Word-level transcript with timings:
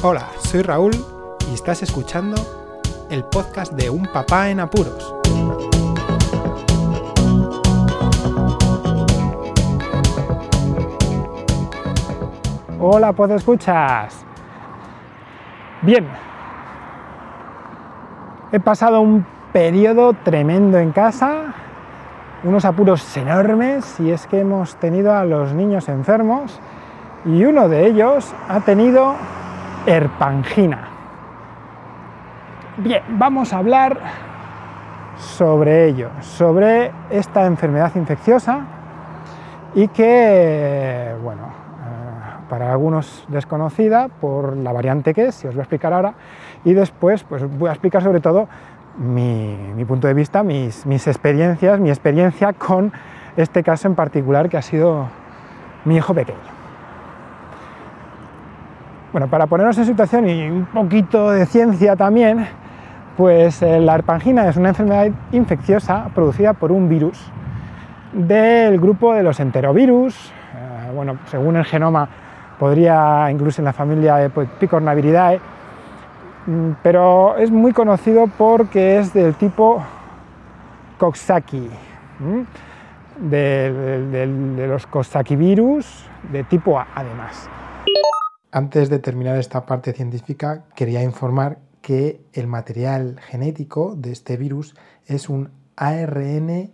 Hola, 0.00 0.28
soy 0.38 0.62
Raúl 0.62 0.92
y 1.50 1.54
estás 1.54 1.82
escuchando 1.82 2.36
el 3.10 3.24
podcast 3.24 3.72
de 3.72 3.90
Un 3.90 4.06
Papá 4.06 4.48
en 4.48 4.60
Apuros. 4.60 5.12
Hola, 12.78 13.12
¿puedo 13.12 13.34
escuchas? 13.34 14.24
Bien. 15.82 16.06
He 18.52 18.60
pasado 18.60 19.00
un 19.00 19.26
periodo 19.52 20.12
tremendo 20.12 20.78
en 20.78 20.92
casa, 20.92 21.54
unos 22.44 22.64
apuros 22.64 23.16
enormes 23.16 23.98
y 23.98 24.12
es 24.12 24.28
que 24.28 24.38
hemos 24.42 24.76
tenido 24.76 25.12
a 25.12 25.24
los 25.24 25.54
niños 25.54 25.88
enfermos 25.88 26.60
y 27.24 27.44
uno 27.44 27.68
de 27.68 27.88
ellos 27.88 28.32
ha 28.48 28.60
tenido 28.60 29.16
herpangina. 29.86 30.88
Bien, 32.78 33.02
vamos 33.10 33.52
a 33.52 33.58
hablar 33.58 33.98
sobre 35.16 35.86
ello, 35.86 36.10
sobre 36.20 36.92
esta 37.10 37.46
enfermedad 37.46 37.92
infecciosa 37.96 38.60
y 39.74 39.88
que, 39.88 41.12
bueno, 41.22 41.42
eh, 41.42 42.46
para 42.48 42.70
algunos 42.70 43.24
desconocida 43.28 44.08
por 44.08 44.56
la 44.56 44.72
variante 44.72 45.12
que 45.12 45.26
es, 45.26 45.34
si 45.34 45.48
os 45.48 45.54
voy 45.54 45.60
a 45.60 45.64
explicar 45.64 45.92
ahora, 45.92 46.14
y 46.64 46.72
después 46.72 47.24
pues 47.24 47.44
voy 47.58 47.68
a 47.68 47.72
explicar 47.72 48.02
sobre 48.02 48.20
todo 48.20 48.48
mi, 48.96 49.84
punto 49.86 50.06
de 50.06 50.14
vista, 50.14 50.42
mis 50.42 51.06
experiencias, 51.06 51.80
mi 51.80 51.90
experiencia 51.90 52.52
con 52.52 52.92
este 53.36 53.62
caso 53.62 53.88
en 53.88 53.94
particular 53.94 54.48
que 54.48 54.56
ha 54.56 54.62
sido 54.62 55.06
mi 55.84 55.96
hijo 55.96 56.14
pequeño. 56.14 56.57
Bueno, 59.18 59.32
para 59.32 59.48
ponernos 59.48 59.76
en 59.78 59.84
situación 59.84 60.28
y 60.28 60.48
un 60.48 60.66
poquito 60.66 61.32
de 61.32 61.44
ciencia 61.44 61.96
también, 61.96 62.46
pues 63.16 63.60
eh, 63.62 63.80
la 63.80 63.94
arpangina 63.94 64.48
es 64.48 64.56
una 64.56 64.68
enfermedad 64.68 65.08
infecciosa 65.32 66.08
producida 66.14 66.52
por 66.52 66.70
un 66.70 66.88
virus 66.88 67.18
del 68.12 68.78
grupo 68.78 69.14
de 69.14 69.24
los 69.24 69.40
enterovirus. 69.40 70.14
Eh, 70.54 70.92
bueno, 70.94 71.18
según 71.32 71.56
el 71.56 71.64
genoma 71.64 72.08
podría 72.60 73.28
incluso 73.32 73.60
en 73.60 73.64
la 73.64 73.72
familia 73.72 74.14
de 74.18 74.30
Picornaviridae, 74.30 75.40
mm, 76.46 76.70
pero 76.80 77.36
es 77.38 77.50
muy 77.50 77.72
conocido 77.72 78.28
porque 78.38 78.98
es 78.98 79.12
del 79.12 79.34
tipo 79.34 79.82
Coxsackie, 80.96 81.68
de, 83.20 84.12
de 84.12 84.66
los 84.68 84.86
Coxsackie 84.86 85.34
virus 85.34 86.08
de 86.30 86.44
tipo 86.44 86.78
A 86.78 86.86
además. 86.94 87.50
Antes 88.50 88.88
de 88.88 88.98
terminar 88.98 89.36
esta 89.36 89.66
parte 89.66 89.92
científica, 89.92 90.64
quería 90.74 91.02
informar 91.02 91.58
que 91.82 92.22
el 92.32 92.46
material 92.46 93.20
genético 93.20 93.94
de 93.94 94.10
este 94.10 94.38
virus 94.38 94.74
es 95.06 95.28
un 95.28 95.50
ARN 95.76 96.70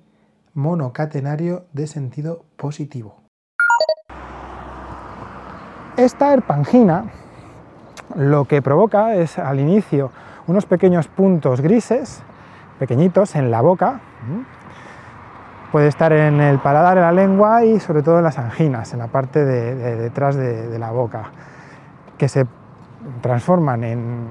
monocatenario 0.53 1.65
de 1.73 1.89
sentido 1.89 2.45
positivo. 2.57 3.25
Esta 5.97 6.33
herpangina 6.33 7.07
lo 8.15 8.45
que 8.45 8.63
provoca 8.63 9.17
es 9.17 9.37
al 9.41 9.59
inicio 9.59 10.13
unos 10.47 10.67
pequeños 10.67 11.09
puntos 11.09 11.61
grises, 11.61 12.23
pequeñitos 12.79 13.35
en 13.35 13.51
la 13.51 13.63
boca, 13.63 14.01
puede 15.73 15.89
estar 15.89 16.13
en 16.13 16.41
el 16.41 16.61
paladar, 16.61 16.99
en 16.99 17.03
la 17.03 17.13
lengua 17.13 17.65
y 17.65 17.81
sobre 17.81 18.03
todo 18.03 18.19
en 18.19 18.25
las 18.25 18.39
anginas, 18.39 18.93
en 18.93 19.01
la 19.01 19.09
parte 19.09 19.45
de, 19.45 19.97
detrás 19.97 20.37
de 20.37 20.79
la 20.79 20.93
boca 20.93 21.33
que 22.19 22.29
se 22.29 22.47
transforman 23.21 23.85
en 23.85 24.29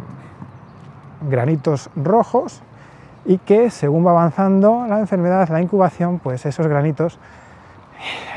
granitos 1.29 1.89
rojos 1.95 2.61
y 3.25 3.37
que 3.37 3.69
según 3.69 4.05
va 4.05 4.11
avanzando 4.11 4.85
la 4.87 4.99
enfermedad, 4.99 5.47
la 5.49 5.61
incubación, 5.61 6.19
pues 6.19 6.45
esos 6.45 6.67
granitos 6.67 7.19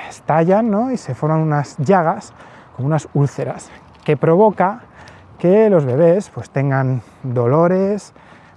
estallan 0.09 0.93
y 0.93 0.97
se 0.97 1.15
forman 1.15 1.41
unas 1.41 1.77
llagas, 1.79 2.33
como 2.77 2.87
unas 2.87 3.09
úlceras, 3.15 3.71
que 4.05 4.17
provoca 4.17 4.81
que 5.39 5.69
los 5.71 5.85
bebés 5.85 6.31
pues, 6.31 6.51
tengan 6.51 7.03
dolores, 7.23 8.13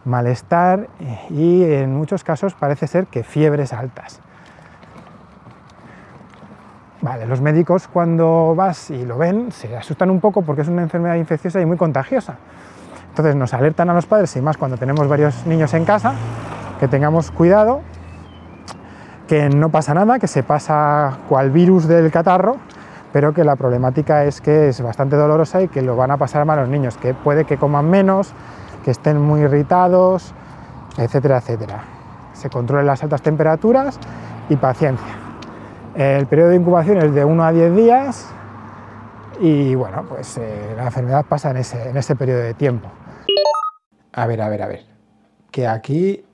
malestar 0.06 0.88
y 1.30 1.64
en 1.64 1.96
muchos 1.96 2.24
casos 2.24 2.54
parece 2.54 2.88
ser 2.88 3.08
que 3.08 3.24
fiebres 3.24 3.74
altas. 3.74 4.22
Vale, 7.02 7.26
los 7.28 7.40
médicos 7.40 7.88
cuando 7.88 8.54
vas 8.56 8.90
y 8.90 9.06
lo 9.06 9.18
ven 9.18 9.54
se 9.54 9.76
asustan 9.78 10.10
un 10.10 10.20
poco 10.20 10.42
porque 10.42 10.64
es 10.64 10.68
una 10.68 10.82
enfermedad 10.82 11.16
infecciosa 11.16 11.62
y 11.62 11.66
muy 11.66 11.78
contagiosa. 11.78 12.36
Entonces 13.10 13.38
nos 13.38 13.54
alertan 13.54 13.90
a 13.90 13.94
los 13.94 14.06
padres 14.06 14.36
y 14.36 14.42
más 14.42 14.58
cuando 14.58 14.76
tenemos 14.76 15.08
varios 15.08 15.46
niños 15.46 15.74
en 15.74 15.86
casa 15.86 16.14
que 16.78 16.90
tengamos 16.90 17.32
cuidado, 17.32 17.82
que 19.30 19.50
no 19.50 19.70
pasa 19.70 19.94
nada, 19.94 20.20
que 20.20 20.28
se 20.28 20.44
pasa 20.44 21.20
cual 21.30 21.52
virus 21.52 21.88
del 21.88 22.12
catarro, 22.12 22.58
pero 23.14 23.34
que 23.34 23.46
la 23.46 23.56
problemática 23.56 24.26
es 24.26 24.42
que 24.42 24.68
es 24.68 24.82
bastante 24.82 25.16
dolorosa 25.16 25.62
y 25.62 25.70
que 25.70 25.82
lo 25.82 25.96
van 25.96 26.12
a 26.12 26.18
pasar 26.18 26.44
mal 26.46 26.60
los 26.60 26.70
niños, 26.70 26.98
que 26.98 27.14
puede 27.14 27.46
que 27.46 27.58
coman 27.58 27.90
menos, 27.90 28.34
que 28.84 28.92
estén 28.92 29.22
muy 29.22 29.42
irritados, 29.42 30.34
etcétera, 30.98 31.38
etcétera. 31.38 31.80
Se 32.34 32.50
controlen 32.50 32.88
las 32.88 33.02
altas 33.04 33.22
temperaturas 33.22 34.00
y 34.50 34.58
paciencia. 34.58 35.19
El 35.96 36.28
periodo 36.28 36.50
de 36.50 36.56
incubación 36.56 36.98
es 36.98 37.14
de 37.14 37.26
1 37.26 37.44
a 37.44 37.52
10 37.52 37.76
días 37.76 38.28
y 39.40 39.74
bueno, 39.76 40.06
pues 40.08 40.38
eh, 40.38 40.74
la 40.76 40.86
enfermedad 40.86 41.26
pasa 41.26 41.52
en 41.52 41.58
ese, 41.58 41.90
en 41.90 41.98
ese 41.98 42.16
periodo 42.16 42.42
de 42.42 42.54
tiempo. 42.54 42.90
A 44.14 44.28
ver, 44.28 44.42
a 44.42 44.50
ver, 44.50 44.62
a 44.62 44.68
ver, 44.68 44.86
que 45.52 45.68
aquí 45.68 46.26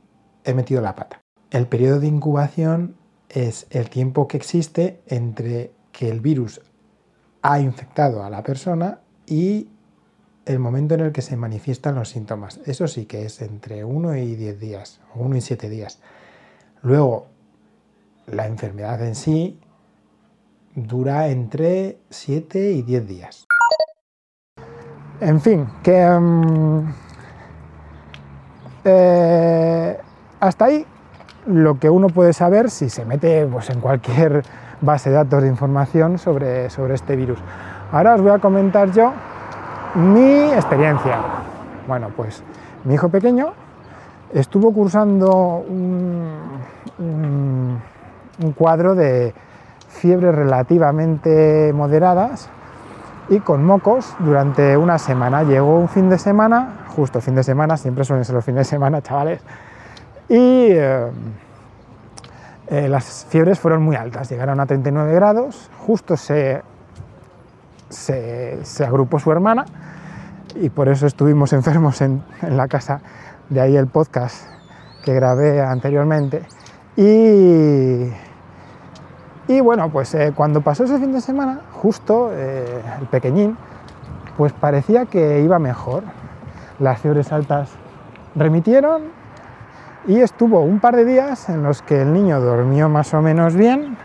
he 0.44 0.54
metido 0.54 0.82
la 0.82 0.96
pata. 0.96 1.22
El 1.52 1.68
periodo 1.68 2.00
de 2.00 2.08
incubación 2.08 2.96
es 3.30 3.68
el 3.70 3.90
tiempo 3.90 4.28
que 4.28 4.38
existe 4.38 5.02
entre 5.08 5.72
que 5.92 6.10
el 6.10 6.20
virus 6.20 6.62
ha 7.42 7.60
infectado 7.60 8.24
a 8.24 8.30
la 8.30 8.44
persona 8.44 9.00
y 9.26 9.70
el 10.46 10.60
momento 10.60 10.96
en 10.96 11.02
el 11.02 11.12
que 11.12 11.22
se 11.22 11.38
manifiestan 11.38 11.96
los 11.96 12.10
síntomas. 12.10 12.60
Eso 12.66 12.88
sí 12.88 13.06
que 13.06 13.26
es 13.26 13.42
entre 13.42 13.84
1 13.84 14.18
y 14.18 14.36
10 14.36 14.60
días, 14.60 15.00
o 15.16 15.22
1 15.22 15.38
y 15.38 15.42
7 15.42 15.70
días. 15.70 16.00
Luego, 16.82 17.28
la 18.28 18.48
enfermedad 18.48 19.02
en 19.02 19.16
sí 19.16 19.60
dura 20.76 21.28
entre 21.28 21.98
7 22.10 22.72
y 22.72 22.82
10 22.82 23.08
días. 23.08 23.48
En 25.22 25.40
fin, 25.40 25.68
que 25.82 26.06
mm, 26.08 26.94
eh, 28.84 29.98
hasta 30.40 30.66
ahí 30.66 30.86
lo 31.48 31.80
que 31.80 31.90
uno 31.90 32.08
puede 32.08 32.34
saber 32.34 32.70
si 32.70 32.90
se 32.90 33.06
mete 33.06 33.46
pues, 33.46 33.70
en 33.70 33.80
cualquier 33.80 34.44
base 34.82 35.10
de 35.10 35.16
datos 35.16 35.42
de 35.42 35.48
información 35.48 36.18
sobre, 36.18 36.70
sobre 36.70 36.96
este 36.96 37.16
virus. 37.16 37.40
Ahora 37.92 38.16
os 38.16 38.22
voy 38.22 38.32
a 38.32 38.40
comentar 38.40 38.92
yo 38.92 39.14
mi 39.96 40.52
experiencia. 40.52 41.20
Bueno, 41.88 42.10
pues 42.16 42.44
mi 42.84 42.96
hijo 42.96 43.08
pequeño 43.08 43.54
estuvo 44.34 44.74
cursando 44.74 45.64
un 45.68 46.60
cuadro 48.56 48.96
de 48.96 49.34
fiebres 49.88 50.36
relativamente 50.36 51.72
moderadas 51.74 52.50
y 53.30 53.40
con 53.40 53.64
mocos 53.64 54.16
durante 54.20 54.78
una 54.78 54.98
semana. 55.00 55.44
Llegó 55.44 55.80
un 55.80 55.90
fin 55.90 56.10
de 56.10 56.18
semana, 56.18 56.86
justo 56.96 57.22
fin 57.22 57.36
de 57.36 57.44
semana, 57.44 57.78
siempre 57.78 58.04
suelen 58.04 58.26
ser 58.26 58.36
los 58.36 58.46
fines 58.46 58.60
de 58.60 58.66
semana, 58.66 59.02
chavales, 59.04 59.42
y 60.30 60.68
eh, 60.72 61.08
eh, 62.68 62.88
las 62.88 63.26
fiebres 63.30 63.60
fueron 63.60 63.84
muy 63.84 63.96
altas, 63.96 64.30
llegaron 64.30 64.60
a 64.60 64.66
39 64.66 65.14
grados, 65.14 65.70
justo 65.86 66.18
se, 66.18 66.62
se, 67.90 68.86
agrupó 68.86 69.20
su 69.20 69.32
hermana 69.32 69.66
y 70.56 70.70
por 70.70 70.90
eso 70.90 71.06
estuvimos 71.06 71.54
enfermos 71.54 72.02
en, 72.02 72.24
en 72.42 72.58
la 72.58 72.68
casa, 72.68 73.02
de 73.50 73.62
ahí 73.62 73.76
el 73.76 73.88
podcast 73.88 74.48
que 75.04 75.14
grabé 75.14 75.62
anteriormente. 75.62 76.44
Y, 76.98 78.10
y 79.48 79.60
bueno, 79.62 79.90
pues 79.90 80.14
eh, 80.16 80.34
cuando 80.36 80.62
pasó 80.62 80.86
ese 80.86 80.98
fin 80.98 81.12
de 81.12 81.22
semana, 81.22 81.62
justo 81.72 82.32
eh, 82.34 82.82
el 83.00 83.08
pequeñín, 83.08 83.58
pues 84.38 84.54
parecía 84.54 85.06
que 85.06 85.42
iba 85.42 85.60
mejor. 85.60 86.04
Las 86.80 87.00
fiebres 87.00 87.32
altas 87.32 87.70
remitieron 88.36 89.04
y 90.08 90.20
estuvo 90.20 90.62
un 90.62 90.80
par 90.80 90.96
de 90.96 91.06
días 91.06 91.50
en 91.50 91.64
los 91.64 91.82
que 91.82 92.02
el 92.02 92.12
niño 92.12 92.42
durmió 92.42 92.90
más 92.90 93.14
o 93.14 93.22
menos 93.22 93.56
bien 93.56 93.98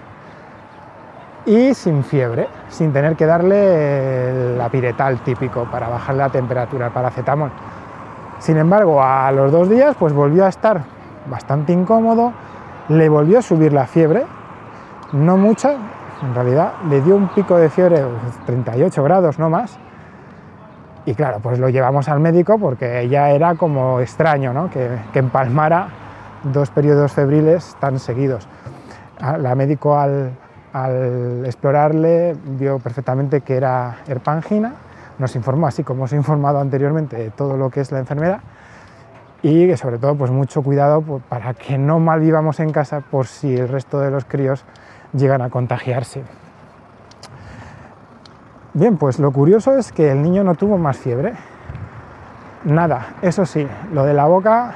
y 1.47 1.75
sin 1.75 2.05
fiebre, 2.05 2.49
sin 2.69 2.93
tener 2.93 3.17
que 3.17 3.27
darle 3.27 4.57
la 4.57 4.69
piretal 4.69 5.19
típico 5.21 5.65
para 5.71 5.89
bajar 5.89 6.15
la 6.17 6.29
temperatura, 6.29 6.87
el 6.87 6.93
paracetamol. 6.93 7.51
Sin 8.39 8.57
embargo, 8.57 9.03
a 9.03 9.33
los 9.33 9.51
dos 9.51 9.69
días 9.69 9.97
pues 9.99 10.13
volvió 10.13 10.45
a 10.45 10.49
estar 10.49 10.83
bastante 11.31 11.73
incómodo, 11.73 12.33
le 12.89 13.09
volvió 13.09 13.39
a 13.39 13.43
subir 13.43 13.73
la 13.73 13.87
fiebre, 13.87 14.25
no 15.13 15.37
mucha, 15.37 15.75
en 16.23 16.35
realidad 16.35 16.73
le 16.89 17.01
dio 17.01 17.17
un 17.17 17.29
pico 17.29 17.57
de 17.57 17.69
fiebre, 17.71 18.03
38 18.47 19.03
grados, 19.03 19.39
no 19.39 19.51
más, 19.51 19.79
Y 21.07 21.15
claro, 21.15 21.41
pues 21.41 21.59
lo 21.59 21.71
llevamos 21.71 22.09
al 22.09 22.21
médico 22.21 22.59
porque 22.59 23.09
ya 23.09 23.31
era 23.31 23.55
como 23.55 24.01
extraño 24.01 24.53
¿no? 24.53 24.71
que, 24.71 24.89
empalmara 25.15 25.89
dos 26.45 26.71
periodos 26.71 27.13
febriles 27.13 27.75
tan 27.81 27.99
seguidos. 27.99 28.47
La 29.19 29.55
médico 29.55 29.99
al, 29.99 30.33
explorarle 31.45 32.37
vio 32.45 32.79
perfectamente 32.79 33.41
que 33.41 33.57
era 33.57 33.97
herpangina, 34.07 34.75
nos 35.19 35.35
informó, 35.37 35.67
así 35.67 35.83
como 35.83 36.05
os 36.05 36.13
he 36.13 36.17
informado 36.17 36.61
anteriormente, 36.61 37.17
de 37.17 37.31
todo 37.31 37.57
lo 37.57 37.71
que 37.71 37.81
es 37.81 37.93
la 37.93 37.99
enfermedad 37.99 38.41
y 39.43 39.67
que 39.67 39.77
sobre 39.77 39.99
todo 39.99 40.15
pues 40.17 40.31
mucho 40.31 40.63
cuidado 40.63 41.01
pues, 41.01 41.23
para 41.29 41.55
que 41.55 41.79
no 41.79 41.99
malvivamos 41.99 42.61
en 42.61 42.73
casa 42.73 43.01
por 43.01 43.27
si 43.27 43.57
el 43.57 43.69
resto 43.69 43.99
de 44.01 44.11
los 44.11 44.25
críos 44.25 44.65
llegan 45.13 45.43
a 45.43 45.51
contagiarse. 45.51 46.23
Bien, 48.73 48.97
pues 48.97 49.19
lo 49.19 49.33
curioso 49.33 49.77
es 49.77 49.91
que 49.91 50.13
el 50.13 50.23
niño 50.23 50.45
no 50.45 50.55
tuvo 50.55 50.79
más 50.79 50.97
fiebre. 50.97 51.35
Nada, 52.65 53.15
eso 53.23 53.45
sí, 53.47 53.67
lo 53.93 54.05
de 54.05 54.15
la 54.15 54.27
boca 54.27 54.75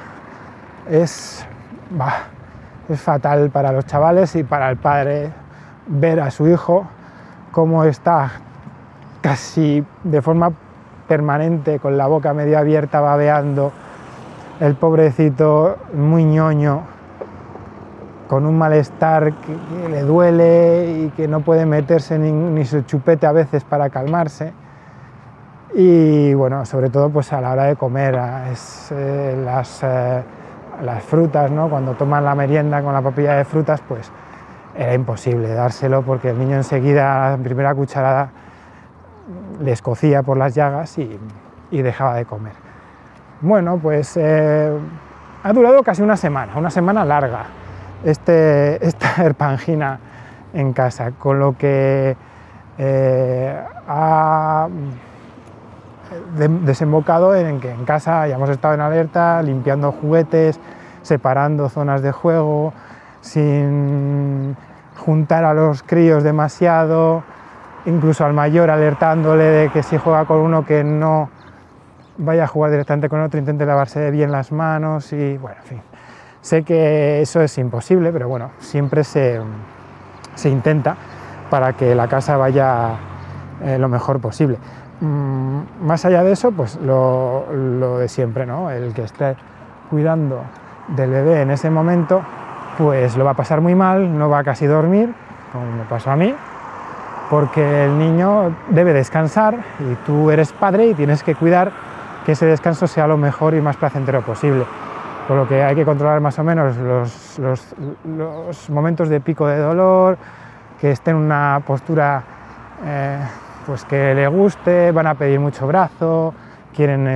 es, 0.89 1.45
es 2.89 3.01
fatal 3.01 3.49
para 3.51 3.71
los 3.71 3.85
chavales 3.85 4.35
y 4.35 4.43
para 4.43 4.69
el 4.69 4.77
padre 4.77 5.31
ver 5.87 6.19
a 6.19 6.31
su 6.31 6.47
hijo 6.47 6.87
cómo 7.51 7.83
está 7.83 8.31
casi 9.21 9.85
de 10.03 10.21
forma 10.21 10.51
permanente 11.07 11.79
con 11.79 11.97
la 11.97 12.07
boca 12.07 12.33
medio 12.33 12.57
abierta 12.57 12.99
babeando, 12.99 13.71
el 14.59 14.75
pobrecito 14.75 15.77
muy 15.93 16.23
ñoño, 16.23 16.81
con 18.27 18.45
un 18.45 18.57
malestar 18.57 19.33
que, 19.33 19.89
le 19.89 20.01
duele 20.01 21.05
y 21.05 21.09
que 21.11 21.27
no 21.27 21.41
puede 21.41 21.65
meterse 21.65 22.17
ni, 22.17 22.65
su 22.65 22.81
chupete 22.81 23.27
a 23.27 23.31
veces 23.31 23.63
para 23.63 23.89
calmarse. 23.89 24.53
Y 25.73 26.33
bueno, 26.33 26.65
sobre 26.65 26.89
todo 26.89 27.09
pues 27.09 27.33
a 27.33 27.41
la 27.41 27.51
hora 27.51 27.63
de 27.65 27.75
comer, 27.75 28.19
es, 28.51 28.91
eh, 28.91 29.39
las, 29.43 29.83
eh, 29.83 30.23
las 30.81 31.03
frutas, 31.03 31.51
¿no? 31.51 31.69
cuando 31.69 31.93
toman 31.93 32.23
la 32.23 32.33
merienda 32.33 32.81
con 32.81 32.93
la 32.93 33.01
papilla 33.01 33.33
de 33.33 33.45
frutas, 33.45 33.81
pues 33.87 34.11
era 34.77 34.93
imposible 34.93 35.53
dárselo 35.53 36.01
porque 36.01 36.29
el 36.29 36.39
niño 36.39 36.55
enseguida, 36.55 37.31
la 37.31 37.37
primera 37.37 37.73
cucharada, 37.75 38.29
le 39.61 39.71
escocía 39.71 40.23
por 40.23 40.37
las 40.37 40.53
llagas 40.53 40.97
y, 40.97 41.19
dejaba 41.71 42.15
de 42.15 42.23
comer. 42.23 42.53
Bueno, 43.41 43.77
pues 43.77 44.15
eh, 44.15 44.71
ha 45.43 45.53
durado 45.53 45.83
casi 45.83 46.01
una 46.01 46.15
semana, 46.15 46.53
una 46.55 46.69
semana 46.69 47.03
larga, 47.03 47.45
este, 48.03 48.85
esta 48.85 49.15
herpangina 49.23 49.99
en 50.53 50.73
casa, 50.73 51.11
con 51.11 51.39
lo 51.39 51.57
que 51.57 52.15
eh, 52.77 53.63
ha 53.87 54.67
desembocado 56.37 57.35
en 57.35 57.59
que 57.59 57.71
en 57.71 57.85
casa 57.85 58.27
ya 58.27 58.35
hemos 58.35 58.49
estado 58.49 58.73
en 58.73 58.81
alerta, 58.81 59.41
limpiando 59.41 59.91
juguetes, 59.91 60.59
separando 61.01 61.69
zonas 61.69 62.01
de 62.01 62.11
juego, 62.11 62.73
sin 63.21 64.55
juntar 64.97 65.43
a 65.45 65.53
los 65.53 65.83
críos 65.83 66.23
demasiado, 66.23 67.23
incluso 67.85 68.25
al 68.25 68.33
mayor 68.33 68.69
alertándole 68.69 69.43
de 69.43 69.69
que 69.69 69.83
si 69.83 69.97
juega 69.97 70.25
con 70.25 70.37
uno 70.37 70.65
que 70.65 70.83
no 70.83 71.29
vaya 72.17 72.45
a 72.45 72.47
jugar 72.47 72.71
directamente 72.71 73.09
con 73.09 73.21
otro, 73.21 73.39
intente 73.39 73.65
lavarse 73.65 74.09
bien 74.11 74.31
las 74.31 74.51
manos 74.51 75.11
y 75.11 75.37
bueno, 75.37 75.57
en 75.61 75.67
fin. 75.67 75.94
Sé 76.45 76.61
que 76.61 77.21
eso 77.21 77.41
es 77.41 77.57
imposible, 77.57 78.11
pero 78.13 78.27
bueno, 78.27 78.51
siempre 78.59 79.03
se, 79.03 79.41
intenta 80.43 80.95
para 81.49 81.73
que 81.73 81.95
la 81.95 82.07
casa 82.07 82.37
vaya 82.37 82.91
eh, 83.63 83.79
lo 83.79 83.89
mejor 83.89 84.19
posible. 84.19 84.59
Mm, 85.01 85.61
más 85.81 86.05
allá 86.05 86.23
de 86.23 86.33
eso, 86.33 86.51
pues 86.51 86.75
lo, 86.75 87.51
lo 87.51 87.97
de 87.97 88.07
siempre, 88.07 88.45
¿no? 88.45 88.69
El 88.69 88.93
que 88.93 89.05
esté 89.05 89.35
cuidando 89.89 90.43
del 90.89 91.09
bebé 91.09 91.41
en 91.41 91.49
ese 91.49 91.71
momento 91.71 92.21
pues 92.77 93.17
lo 93.17 93.25
va 93.25 93.31
a 93.31 93.35
pasar 93.35 93.59
muy 93.59 93.73
mal, 93.73 94.15
no 94.15 94.29
va 94.29 94.37
a 94.37 94.43
casi 94.43 94.67
dormir, 94.67 95.15
como 95.51 95.65
me 95.71 95.83
pasó 95.85 96.11
a 96.11 96.15
mí, 96.15 96.31
porque 97.27 97.85
el 97.85 97.97
niño 97.97 98.55
debe 98.69 98.93
descansar 98.93 99.55
y 99.79 99.95
tú 100.05 100.29
eres 100.29 100.53
padre 100.53 100.85
y 100.85 100.93
tienes 100.93 101.23
que 101.23 101.33
cuidar 101.33 101.71
que 102.23 102.33
ese 102.33 102.45
descanso 102.45 102.85
sea 102.85 103.07
lo 103.07 103.17
mejor 103.17 103.55
y 103.55 103.61
más 103.61 103.77
placentero 103.77 104.21
posible. 104.21 104.65
Por 105.27 105.37
lo 105.37 105.47
que 105.47 105.63
hay 105.63 105.75
que 105.75 105.85
controlar 105.85 106.21
más 106.21 106.37
o 106.37 106.43
menos 106.43 106.77
los, 107.37 108.69
momentos 108.69 109.09
de 109.09 109.19
pico 109.19 109.47
de 109.47 109.57
dolor, 109.57 110.17
que 110.79 110.91
esté 110.91 111.11
en 111.11 111.17
una 111.17 111.61
postura 111.65 112.23
eh, 112.83 113.19
pues 113.65 113.85
que 113.85 114.13
le 114.13 114.27
guste, 114.27 114.91
van 114.91 115.07
a 115.07 115.15
pedir 115.15 115.39
mucho 115.39 115.65
brazo, 115.65 116.33
quieren 116.75 117.07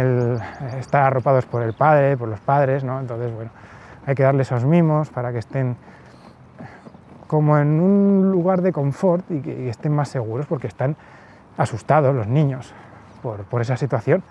estar 0.80 1.04
arropados 1.04 1.46
por 1.46 1.62
el 1.62 1.74
padre, 1.74 2.18
por 2.18 2.30
los 2.30 2.40
padres, 2.40 2.84
¿no? 2.84 3.00
Entonces, 3.00 3.32
bueno, 3.34 3.52
hay 4.06 4.16
que 4.16 4.24
darles 4.24 4.48
esos 4.48 4.66
mimos 4.66 5.10
para 5.10 5.32
que 5.32 5.38
estén 5.40 5.78
como 7.28 7.60
en 7.60 7.80
un 7.80 8.32
lugar 8.32 8.64
de 8.64 8.72
confort 8.72 9.30
y 9.30 9.42
que 9.42 9.70
estén 9.70 9.94
más 9.94 10.10
seguros 10.10 10.48
porque 10.48 10.66
están 10.66 10.96
asustados 11.58 12.16
los 12.16 12.26
niños 12.26 12.74
por, 13.22 13.62
esa 13.62 13.78
situación. 13.78 14.24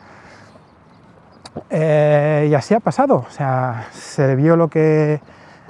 Eh, 1.71 2.49
y 2.51 2.55
así 2.55 2.75
ha 2.75 2.81
pasado, 2.81 3.25
o 3.27 3.31
sea, 3.31 3.87
se 3.93 4.35
vio 4.37 4.57
lo 4.57 4.69
que, 4.69 5.21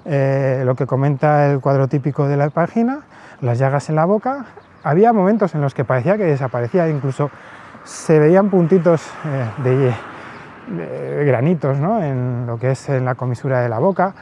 eh, 0.04 0.62
lo 0.64 0.74
que 0.74 0.86
comenta 0.86 1.50
el 1.50 1.60
cuadro 1.60 1.88
típico 1.88 2.28
de 2.28 2.36
la 2.36 2.50
página, 2.50 3.00
las 3.40 3.58
llagas 3.58 3.88
en 3.88 3.96
la 3.96 4.04
boca, 4.04 4.46
había 4.82 5.12
momentos 5.12 5.54
en 5.54 5.60
los 5.60 5.74
que 5.74 5.84
parecía 5.84 6.16
que 6.16 6.24
desaparecía, 6.24 6.88
incluso 6.88 7.30
se 7.84 8.18
veían 8.18 8.50
puntitos 8.50 9.02
eh, 9.26 9.94
de, 10.70 11.24
granitos 11.24 11.78
¿no? 11.78 12.02
en 12.02 12.46
lo 12.46 12.58
que 12.58 12.72
es 12.72 12.88
en 12.90 13.06
la 13.06 13.14
comisura 13.14 13.60
de 13.60 13.70
la 13.70 13.78
boca 13.78 14.14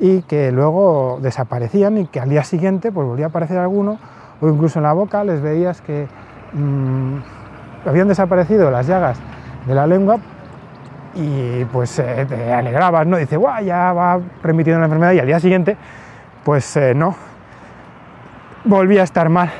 y 0.00 0.22
que 0.22 0.50
luego 0.50 1.20
desaparecían 1.22 1.98
y 1.98 2.06
que 2.08 2.18
al 2.18 2.28
día 2.28 2.42
siguiente 2.42 2.90
pues 2.90 3.06
volvía 3.06 3.26
a 3.26 3.28
aparecer 3.28 3.58
alguno 3.58 3.98
o 4.40 4.48
incluso 4.48 4.80
en 4.80 4.82
la 4.82 4.92
boca 4.92 5.22
les 5.22 5.40
veías 5.40 5.80
que 5.82 6.08
mm, 6.52 7.18
habían 7.86 8.08
desaparecido 8.08 8.72
las 8.72 8.88
llagas 8.88 9.18
de 9.66 9.74
la 9.76 9.86
lengua 9.86 10.18
y 11.14 11.64
pues 11.66 11.98
eh, 11.98 12.26
te 12.28 12.52
alegrabas, 12.52 13.06
¿no? 13.06 13.16
Dice, 13.16 13.36
guau, 13.36 13.62
ya 13.62 13.92
va 13.92 14.20
remitiendo 14.42 14.80
la 14.80 14.86
enfermedad 14.86 15.12
y 15.12 15.20
al 15.20 15.26
día 15.26 15.40
siguiente 15.40 15.76
pues 16.44 16.76
eh, 16.76 16.94
no, 16.94 17.16
volvía 18.64 19.00
a 19.00 19.04
estar 19.04 19.28
mal. 19.28 19.50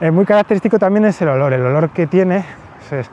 Eh, 0.00 0.10
muy 0.10 0.24
característico 0.24 0.78
también 0.78 1.04
es 1.06 1.20
el 1.22 1.28
olor, 1.28 1.52
el 1.52 1.62
olor 1.62 1.90
que 1.90 2.06
tiene 2.06 2.44
pues, 2.78 3.06
es, 3.06 3.10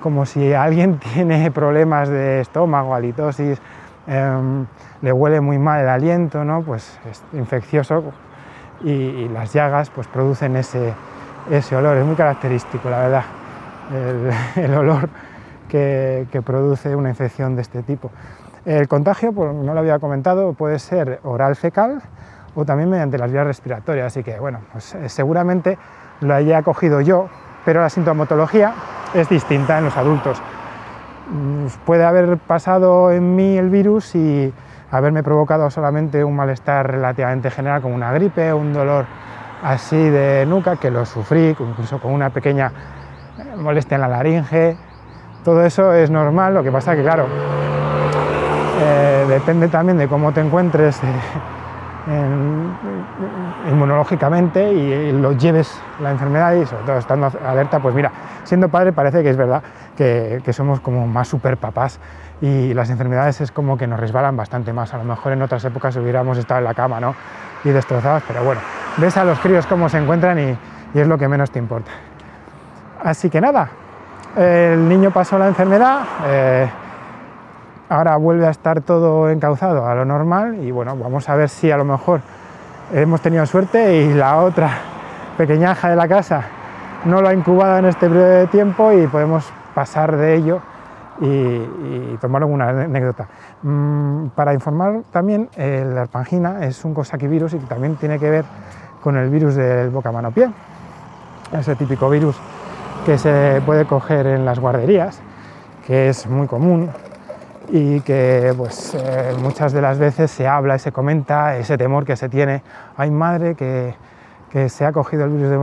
como 0.00 0.26
si 0.26 0.52
alguien 0.52 0.98
tiene 1.14 1.50
problemas 1.50 2.08
de 2.08 2.40
estómago, 2.40 2.94
halitosis, 2.94 3.60
em, 4.06 4.66
le 5.02 5.12
huele 5.12 5.40
muy 5.40 5.58
mal 5.58 5.80
el 5.80 5.88
aliento, 5.88 6.44
¿no? 6.44 6.62
pues 6.62 6.98
es 7.10 7.22
infeccioso 7.32 8.04
y, 8.82 9.28
las 9.28 9.52
llagas 9.52 9.90
pues 9.90 10.06
producen 10.06 10.56
ese, 10.56 10.92
ese, 11.50 11.76
olor, 11.76 11.96
es 11.96 12.04
muy 12.04 12.16
característico 12.16 12.90
la 12.90 12.98
verdad, 13.00 13.22
el, 14.56 14.74
olor 14.76 15.08
que, 15.74 16.42
produce 16.44 16.94
una 16.94 17.08
infección 17.08 17.56
de 17.56 17.62
este 17.62 17.82
tipo. 17.82 18.10
El 18.64 18.86
contagio, 18.86 19.32
pues 19.32 19.52
no 19.52 19.74
lo 19.74 19.80
había 19.80 19.98
comentado, 19.98 20.52
puede 20.52 20.78
ser 20.78 21.18
oral 21.24 21.56
fecal 21.56 22.00
o 22.54 22.64
también 22.64 22.88
mediante 22.88 23.18
las 23.18 23.32
vías 23.32 23.44
respiratorias, 23.44 24.06
así 24.06 24.22
que 24.22 24.38
bueno, 24.38 24.60
pues 24.70 24.94
eh, 24.94 25.08
seguramente 25.08 25.76
lo 26.20 26.34
haya 26.34 26.62
cogido 26.62 27.00
yo, 27.00 27.28
pero 27.64 27.80
la 27.80 27.90
sintomatología 27.90 28.72
es 29.14 29.28
distinta 29.28 29.78
en 29.78 29.86
los 29.86 29.96
adultos. 29.96 30.40
Mm, 31.30 31.66
puede 31.84 32.04
haber 32.04 32.38
pasado 32.38 33.10
en 33.10 33.34
mí 33.34 33.58
el 33.58 33.68
virus 33.68 34.14
y 34.14 34.52
haberme 34.92 35.24
provocado 35.24 35.68
solamente 35.70 36.22
un 36.22 36.36
malestar 36.36 36.88
relativamente 36.88 37.50
general 37.50 37.82
como 37.82 37.96
una 37.96 38.12
gripe, 38.12 38.52
un 38.54 38.72
dolor 38.72 39.06
así 39.62 39.96
de 39.96 40.46
nuca, 40.46 40.76
que 40.76 40.90
lo 40.92 41.04
sufrí, 41.04 41.48
incluso 41.58 41.98
con 41.98 42.12
una 42.12 42.30
pequeña 42.30 42.70
eh, 43.38 43.56
molestia 43.56 43.96
en 43.96 44.00
la 44.02 44.08
laringe. 44.08 44.93
Todo 45.44 45.62
eso 45.64 45.92
es 45.92 46.10
normal, 46.10 46.54
lo 46.54 46.62
que 46.62 46.72
pasa 46.72 46.96
que 46.96 47.02
claro, 47.02 47.26
eh, 48.80 49.26
depende 49.28 49.68
también 49.68 49.98
de 49.98 50.08
cómo 50.08 50.32
te 50.32 50.40
encuentres 50.40 50.98
eh, 52.06 52.34
inmunológicamente 53.70 54.72
y, 54.72 55.12
lo 55.12 55.32
lleves 55.32 55.78
la 56.00 56.10
enfermedad 56.10 56.54
y 56.54 56.66
sobre 56.66 56.84
todo 56.84 56.98
estando 56.98 57.30
alerta, 57.46 57.78
pues 57.78 57.94
mira, 57.94 58.10
siendo 58.44 58.68
padre 58.68 58.92
parece 58.92 59.22
que 59.22 59.30
es 59.30 59.36
verdad 59.36 59.62
que, 59.96 60.42
somos 60.52 60.80
como 60.80 61.06
más 61.06 61.28
super 61.28 61.56
papás 61.56 62.00
y 62.40 62.74
las 62.74 62.90
enfermedades 62.90 63.40
es 63.40 63.52
como 63.52 63.78
que 63.78 63.86
nos 63.86 64.00
resbalan 64.00 64.36
bastante 64.36 64.72
más. 64.72 64.92
A 64.94 64.98
lo 64.98 65.04
mejor 65.04 65.32
en 65.32 65.42
otras 65.42 65.64
épocas 65.64 65.94
hubiéramos 65.96 66.36
estado 66.38 66.58
en 66.58 66.64
la 66.64 66.74
cama 66.74 67.00
¿no? 67.00 67.14
y 67.64 67.68
destrozados, 67.68 68.22
pero 68.26 68.42
bueno, 68.44 68.60
ves 68.96 69.16
a 69.16 69.24
los 69.24 69.38
críos 69.40 69.66
cómo 69.66 69.88
se 69.88 69.98
encuentran 69.98 70.38
y, 70.38 70.58
es 70.94 71.06
lo 71.08 71.18
que 71.18 71.26
menos 71.26 71.50
te 71.50 71.58
importa. 71.58 71.90
Así 73.02 73.28
que 73.28 73.40
nada, 73.40 73.68
el 74.36 74.88
niño 74.88 75.10
pasó 75.10 75.38
la 75.38 75.48
enfermedad. 75.48 76.00
Eh, 76.26 76.68
ahora 77.88 78.16
vuelve 78.16 78.46
a 78.46 78.50
estar 78.50 78.80
todo 78.80 79.30
encauzado 79.30 79.86
a 79.86 79.94
lo 79.94 80.04
normal 80.04 80.58
y 80.62 80.70
bueno, 80.70 80.96
vamos 80.96 81.28
a 81.28 81.36
ver 81.36 81.48
si 81.48 81.70
a 81.70 81.76
lo 81.76 81.84
mejor 81.84 82.20
hemos 82.92 83.20
tenido 83.20 83.46
suerte 83.46 84.02
y 84.02 84.14
la 84.14 84.38
otra 84.38 84.70
pequeñaja 85.36 85.90
de 85.90 85.96
la 85.96 86.08
casa 86.08 86.42
no 87.04 87.20
lo 87.20 87.28
ha 87.28 87.34
incubado 87.34 87.78
en 87.78 87.86
este 87.86 88.08
periodo 88.08 88.28
de 88.28 88.46
tiempo 88.48 88.92
y 88.92 89.06
podemos 89.06 89.44
pasar 89.74 90.16
de 90.16 90.34
ello 90.34 90.60
y, 91.20 92.16
tomar 92.20 92.42
alguna 92.42 92.68
anécdota. 92.70 93.28
Mm, 93.62 94.28
para 94.28 94.54
informar 94.54 95.02
también, 95.12 95.48
la 95.56 96.02
arpangina 96.02 96.64
es 96.64 96.84
un 96.84 96.94
virus 97.28 97.54
y 97.54 97.58
que 97.58 97.66
también 97.66 97.96
tiene 97.96 98.18
que 98.18 98.30
ver 98.30 98.44
con 99.02 99.16
el 99.16 99.28
virus 99.28 99.54
del 99.54 99.90
boca 99.90 100.10
mano 100.10 100.30
pie, 100.30 100.48
ese 101.52 101.76
típico 101.76 102.08
virus 102.08 102.40
que 103.04 103.18
se 103.18 103.60
puede 103.66 103.84
coger 103.84 104.26
en 104.26 104.46
las 104.46 104.58
guarderías, 104.58 105.20
que 105.86 106.08
es 106.08 106.26
muy 106.26 106.46
común 106.46 106.88
y 107.68 108.00
que 108.00 108.54
pues, 108.56 108.94
eh, 108.94 109.34
muchas 109.42 109.72
de 109.72 109.82
las 109.82 109.98
veces 109.98 110.30
se 110.30 110.46
habla 110.46 110.76
y 110.76 110.78
se 110.78 110.90
comenta 110.90 111.56
ese 111.58 111.76
temor 111.76 112.06
que 112.06 112.16
se 112.16 112.30
tiene, 112.30 112.62
hay 112.96 113.10
madre 113.10 113.56
que, 113.56 113.94
que 114.50 114.70
se 114.70 114.86
ha 114.86 114.92
cogido 114.92 115.24
el 115.24 115.30
virus 115.30 115.50
de 115.50 115.58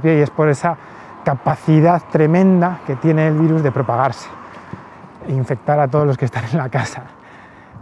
pie 0.00 0.18
y 0.18 0.20
es 0.20 0.30
por 0.30 0.48
esa 0.50 0.76
capacidad 1.24 2.02
tremenda 2.12 2.80
que 2.86 2.96
tiene 2.96 3.28
el 3.28 3.38
virus 3.38 3.62
de 3.62 3.72
propagarse 3.72 4.28
e 5.26 5.32
infectar 5.32 5.80
a 5.80 5.88
todos 5.88 6.06
los 6.06 6.18
que 6.18 6.26
están 6.26 6.44
en 6.52 6.58
la 6.58 6.68
casa. 6.68 7.04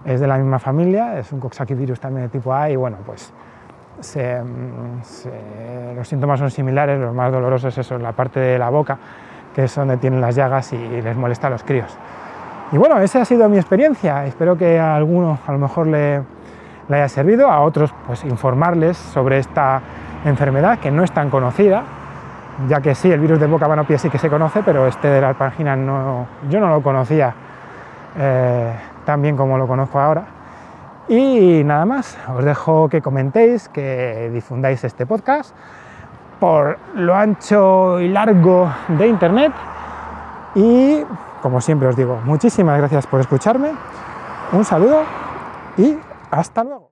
Es 0.04 0.20
de 0.20 0.28
la 0.28 0.38
misma 0.38 0.60
familia, 0.60 1.18
es 1.18 1.32
un 1.32 1.40
virus 1.74 1.98
también 1.98 2.26
de 2.26 2.28
tipo 2.28 2.54
A 2.54 2.70
y 2.70 2.76
bueno, 2.76 2.98
pues 3.04 3.32
los 5.96 6.08
síntomas 6.08 6.38
son 6.38 6.50
similares, 6.50 6.98
lo 6.98 7.12
más 7.12 7.30
doloroso 7.32 7.68
es 7.68 7.78
eso, 7.78 7.98
la 7.98 8.12
parte 8.12 8.40
de 8.40 8.58
la 8.58 8.68
boca, 8.70 8.98
que 9.54 9.64
es 9.64 9.74
donde 9.74 9.96
tienen 9.96 10.20
las 10.20 10.34
llagas 10.34 10.72
y 10.72 10.78
les 10.78 11.16
molesta 11.16 11.46
a 11.46 11.50
los 11.50 11.62
críos. 11.62 11.96
Y 12.72 12.78
bueno, 12.78 12.98
esa 13.00 13.20
ha 13.20 13.24
sido 13.24 13.48
mi 13.48 13.58
experiencia, 13.58 14.24
espero 14.24 14.56
que 14.56 14.80
a 14.80 14.96
alguno 14.96 15.38
a 15.46 15.52
lo 15.52 15.58
mejor 15.58 15.86
le, 15.86 16.22
haya 16.88 17.08
servido, 17.08 17.50
a 17.50 17.60
otros 17.60 17.94
pues 18.06 18.24
informarles 18.24 18.96
sobre 18.96 19.38
esta 19.38 19.80
enfermedad 20.24 20.78
que 20.78 20.90
no 20.90 21.04
es 21.04 21.12
tan 21.12 21.28
conocida, 21.28 21.82
ya 22.68 22.80
que 22.80 22.94
sí, 22.94 23.12
el 23.12 23.20
virus 23.20 23.40
de 23.40 23.46
boca 23.46 23.68
mano 23.68 23.84
sí 23.98 24.08
que 24.08 24.18
se 24.18 24.30
conoce, 24.30 24.62
pero 24.62 24.86
este 24.86 25.08
de 25.08 25.20
la 25.20 25.28
alpangina 25.30 25.76
no, 25.76 26.26
yo 26.48 26.60
no 26.60 26.68
lo 26.68 26.82
conocía 26.82 27.34
eh, 28.18 28.72
tan 29.04 29.20
bien 29.20 29.36
como 29.36 29.58
lo 29.58 29.66
conozco 29.66 30.00
ahora. 30.00 30.24
Y 31.12 31.62
nada 31.62 31.84
más, 31.84 32.16
os 32.34 32.42
dejo 32.42 32.88
que 32.88 33.02
comentéis, 33.02 33.68
que 33.68 34.30
difundáis 34.32 34.82
este 34.82 35.04
podcast 35.04 35.54
por 36.40 36.78
lo 36.94 37.14
ancho 37.14 38.00
y 38.00 38.08
largo 38.08 38.72
de 38.88 39.08
Internet. 39.08 39.52
Y 40.54 41.02
como 41.42 41.60
siempre 41.60 41.88
os 41.88 41.96
digo, 41.96 42.18
muchísimas 42.24 42.78
gracias 42.78 43.06
por 43.06 43.20
escucharme, 43.20 43.72
un 44.52 44.64
saludo 44.64 45.02
y 45.76 45.98
hasta 46.30 46.64
luego. 46.64 46.91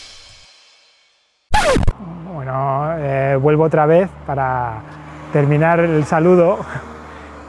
Vuelvo 3.41 3.63
otra 3.63 3.85
vez 3.85 4.09
para 4.25 4.75
terminar 5.33 5.79
el 5.79 6.05
saludo, 6.05 6.59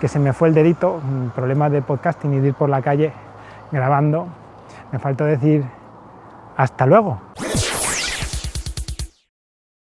que 0.01 0.09
se 0.09 0.19
me 0.19 0.33
fue 0.33 0.49
el 0.49 0.55
dedito, 0.55 0.95
un 0.95 1.31
problema 1.35 1.71
de 1.71 1.83
podcasting 1.83 2.35
y 2.35 2.41
de 2.41 2.49
ir 2.49 2.55
por 2.55 2.69
la 2.69 2.83
calle 2.83 3.13
grabando. 3.71 4.27
Me 4.91 4.99
faltó 4.99 5.25
decir 5.25 5.65
hasta 6.57 6.87
luego. 6.87 7.21